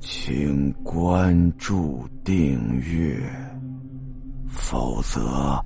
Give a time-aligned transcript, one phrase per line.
[0.00, 3.20] 请关注订阅，
[4.48, 5.62] 否则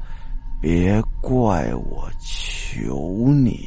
[0.61, 3.61] 别怪我求你。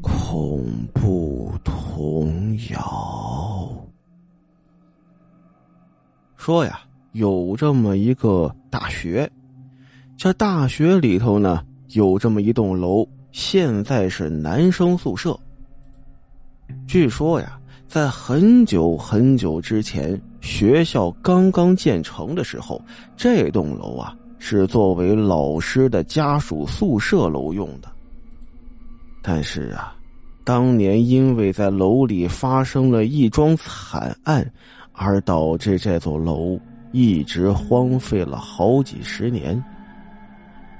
[0.00, 0.64] 恐
[0.94, 3.68] 怖童谣
[6.36, 6.80] 说呀，
[7.12, 9.28] 有这么一个大学，
[10.16, 13.06] 这大学里头呢，有这么一栋楼。
[13.32, 15.38] 现在是男生宿舍。
[16.86, 22.80] 据说呀，在很久很久之前，学校刚刚建成的时候，
[23.16, 27.88] 这栋楼啊是作为老师的家属宿舍楼用的。
[29.22, 29.94] 但是啊，
[30.44, 34.50] 当年因为在楼里发生了一桩惨案，
[34.92, 36.58] 而导致这座楼
[36.90, 39.62] 一直荒废了好几十年。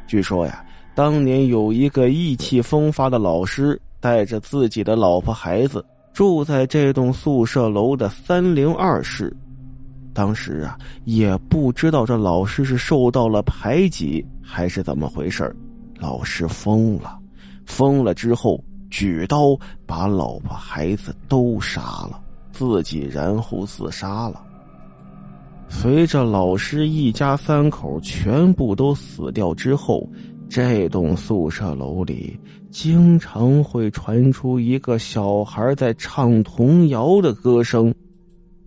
[0.07, 0.65] 据说呀。
[0.97, 9.31] 当年有一个意气风发的老师，带着自己的老婆孩子住在这栋宿舍楼的三零二室。
[10.15, 15.55] 当时啊，也不知道这老师是受到了排挤还是怎么回事
[15.99, 17.19] 老师疯了，
[17.67, 22.19] 疯了之后举刀把老婆孩子都杀了，
[22.53, 24.43] 自己然后自杀了。
[25.69, 30.09] 随着老师一家三口全部都死掉之后。
[30.49, 32.39] 这栋宿舍楼里
[32.71, 37.93] 经常会传出一个小孩在唱童谣的歌声，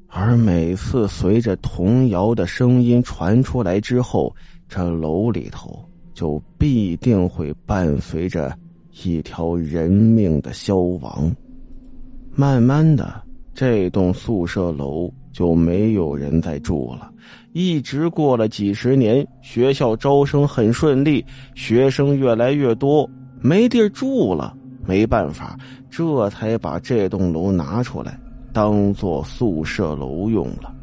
[0.08, 4.36] 而每次随着童谣的声音传出来之后，
[4.68, 8.56] 这楼里头就必定会伴随着
[9.04, 11.34] 一条人命的消亡。
[12.36, 13.24] 慢慢的，
[13.60, 17.12] 这栋宿舍楼就没有人再住了。
[17.52, 23.06] 一直过了几十年，学校招生很顺利，学生越来越多，
[23.42, 28.18] 没地儿住了，没办法，这才把这栋楼拿出来
[28.54, 30.74] 当做宿舍楼用了。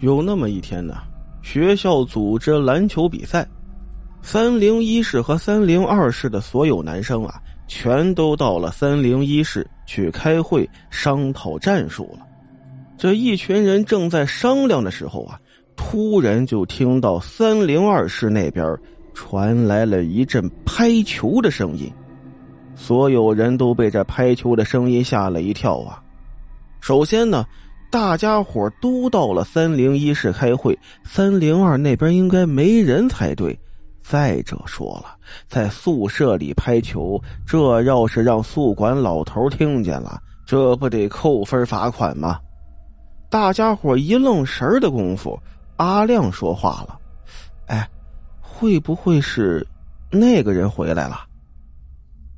[0.00, 0.96] 有那么一天呢，
[1.42, 3.46] 学校组织篮球比赛，
[4.20, 12.26] 三零一室和三零二室的所有男生啊，全都到了三零一室去开会商讨战术了。
[12.96, 15.38] 这一群人正在商量的时候啊。
[15.74, 18.76] 突然就听到三零二室那边
[19.14, 21.90] 传来了一阵拍球的声音，
[22.76, 26.00] 所有人都被这拍球的声音吓了一跳啊！
[26.80, 27.44] 首先呢，
[27.90, 33.58] 大家伙都到了三零一室开会，三零二那边应该没人才对。
[34.02, 42.38] 再者说了，在宿舍里拍球，这要是让宿管老头听见了，这不得扣分罚款吗？
[43.30, 45.38] 大家伙一愣神的功夫。
[45.76, 46.98] 阿亮说话了
[47.66, 47.88] ：“哎，
[48.40, 49.66] 会不会是
[50.10, 51.26] 那个人回来了？”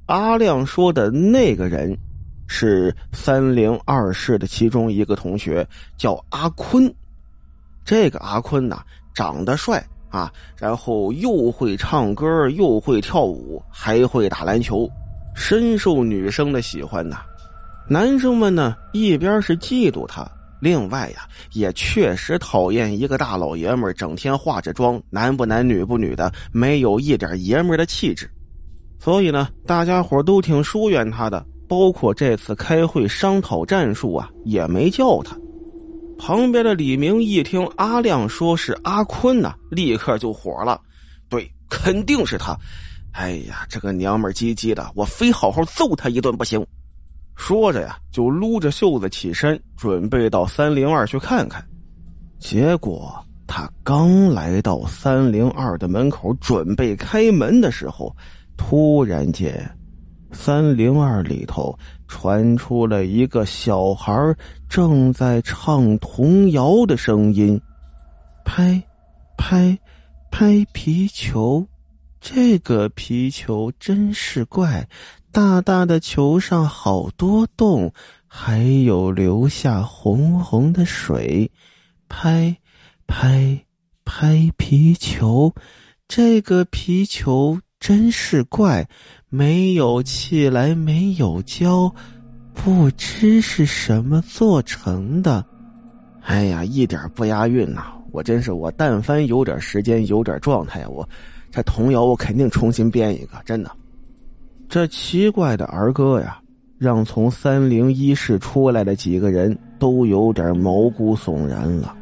[0.06, 1.98] 阿亮说的那个人
[2.46, 5.66] 是三零二室的其中一个同学，
[5.96, 6.94] 叫阿坤。
[7.84, 8.82] 这个阿坤呐，
[9.12, 14.88] 长得帅啊，然后又会唱歌，又会跳舞，还会打篮球，
[15.34, 17.22] 深受女生的喜欢呐。
[17.88, 20.24] 男生们呢，一边是嫉妒他。
[20.60, 28.30] 另外呀，也确实讨厌一个大老爷们整天化着妆，男不男女不女的，没有一点爷们的气质。
[29.00, 35.36] 所以呢，大家伙都挺疏远他的，包括这次开会商讨战术啊，也没叫他。
[36.18, 40.80] 旁边的李明一听阿亮说是阿坤呢，立刻就火了
[41.28, 42.56] ：“对，肯定是他！
[43.12, 46.64] 哎呀，这个娘们唧唧的，我非好好揍他一顿不行。”
[47.36, 51.64] 说着呀，就撸着袖子起身，准备到三零二去看看。
[52.38, 53.12] 结果
[53.46, 58.14] 他刚来到三零二的门口，准备开门的时候，
[58.56, 59.68] 突然间，
[60.34, 64.12] 三零二里头传出了一个小孩
[64.68, 67.58] 正在唱童谣的声音
[68.44, 68.82] ：“拍，
[69.38, 69.78] 拍，
[70.30, 71.66] 拍皮球，
[72.20, 74.86] 这个皮球真是怪。”
[75.32, 77.92] 大大的球上好多洞，
[78.28, 81.50] 还有留下红红的水。
[82.08, 82.56] 拍，
[83.08, 83.58] 拍，
[84.04, 85.52] 拍皮球，
[86.06, 88.88] 这个皮球真是怪，
[89.28, 91.94] 没有气来，没有胶，
[92.54, 95.44] 不知是什么做成的。
[96.22, 97.92] 哎呀，一点不押韵呐！
[98.10, 101.06] 我真是我，但凡有点时间，有点状态，我
[101.50, 103.70] 这童谣我肯定重新编一个，真的。
[104.66, 106.40] 这奇怪的儿歌呀，
[106.78, 111.94] 让从三零一室出来的几个人都有点毛骨悚然了。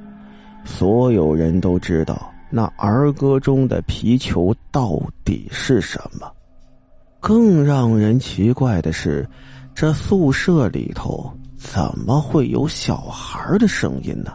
[0.64, 6.30] 所有人都知道那儿歌中的皮球到底是什么。
[7.18, 9.26] 更让人奇怪的是，
[9.74, 14.32] 这宿舍里头怎么会有小孩的声音呢？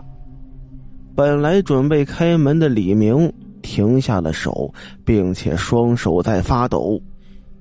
[1.15, 3.31] 本来准备开门的李明
[3.61, 4.73] 停下了手，
[5.05, 6.99] 并且双手在发抖。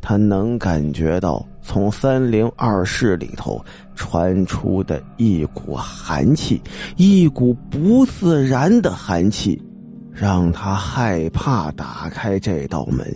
[0.01, 3.61] 他能感觉到从三零二室里头
[3.97, 6.63] 传出的一股寒气，
[6.97, 9.61] 一股不自然的寒气，
[10.17, 13.07] 让他害怕打开这道门。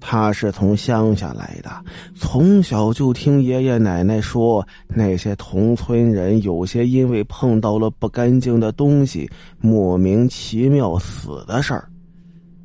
[0.00, 1.70] 他是从乡下来的，
[2.16, 9.30] 从小就听爷爷奶奶说那些同村人有些因为碰到了不干净的东西，
[9.60, 11.88] 莫名其妙死的事儿。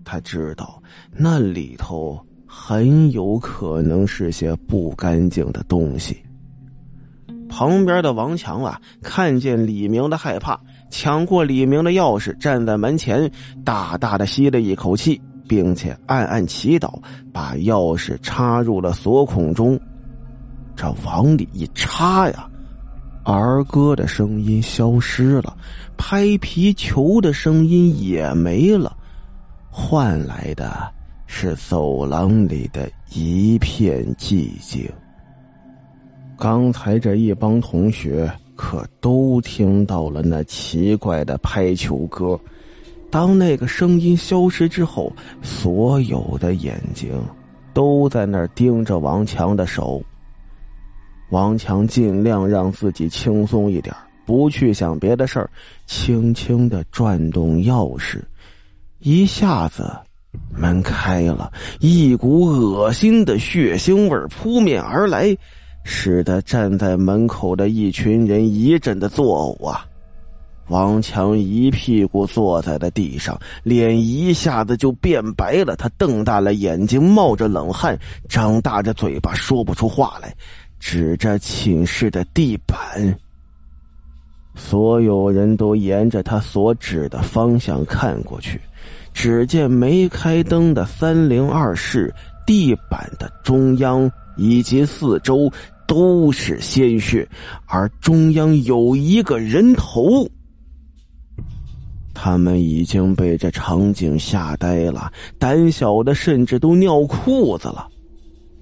[0.03, 0.81] 他知道
[1.12, 6.18] 那里头很有可能是些不干净的东西。
[7.50, 10.59] 旁边的王强啊，看见李明的害怕，
[10.89, 13.31] 抢过李明的钥匙，站在门前，
[13.63, 15.22] 大大的吸了一口气。
[15.50, 17.00] 并且暗暗祈祷，
[17.31, 19.80] 把钥匙插入了锁孔中。
[20.75, 22.50] 这往里一插呀，
[23.24, 25.56] 儿歌的声音消失了，
[25.98, 28.94] 拍皮球的声音也没了，
[29.72, 30.94] 换来的
[31.28, 34.86] 是走廊里的一片寂静。
[36.38, 42.38] 刚才这一帮同学可都听到了那奇怪的拍球歌。
[43.09, 47.09] 当那个声音消失之后，所有的眼睛
[47.74, 50.04] 都在那儿盯着王强的手。
[51.30, 53.95] 王强尽量让自己轻松一点，
[54.25, 55.50] 不去想别的事儿，
[55.86, 58.21] 轻轻的转动钥匙，
[59.00, 59.89] 一下子
[60.51, 65.36] 门开了，一股恶心的血腥味扑面而来，
[65.89, 69.86] 使得站在门口的一群人一阵的作呕啊！
[70.68, 75.78] 王强一屁股坐在了地上，脸一下子就变白了。
[75.78, 77.98] 他瞪大了眼睛，冒着冷汗，
[78.28, 80.36] 张大着嘴巴，说不出话来，
[80.78, 83.18] 指着寝室的地板。
[84.56, 88.60] 所有人都沿着他所指的方向看过去，
[89.13, 92.13] 只见没开灯的三零二室
[92.45, 95.50] 地板的中央以及四周
[95.88, 97.28] 都是鲜血，
[97.66, 100.30] 而中央有一个人头。
[102.13, 107.88] 他们已经被这场景吓呆了，胆小的甚至都尿裤子了。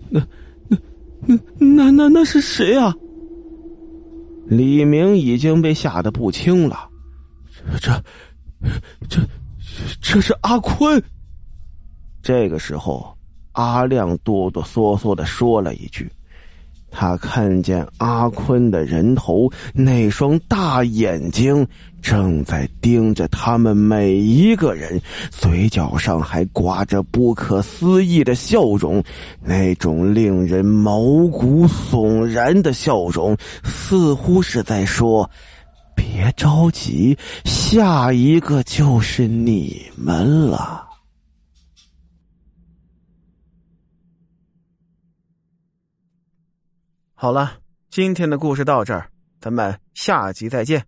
[0.10, 0.22] 那、
[0.68, 0.78] 那、
[1.26, 2.94] 那、那、那那是谁啊？
[4.48, 6.88] 李明已经被吓得不轻了。
[7.82, 8.04] 这、
[9.10, 9.20] 这、
[10.02, 11.02] 这是阿坤。
[12.22, 13.18] 这个时候，
[13.54, 16.12] 阿亮哆哆嗦嗦的说了一句。
[16.98, 21.68] 他看见阿坤的人头，那双大眼睛
[22.02, 29.04] 正在盯着他们每一个人，嘴角上还挂着不可思议的笑容，
[29.44, 35.30] 那种令人毛骨悚然的笑容，似乎是在说
[35.94, 40.84] ：“别着急，下一个就是你们了。”
[47.18, 47.60] 好了，
[47.90, 49.10] 今天的故事到这儿，
[49.40, 50.86] 咱们下集再见。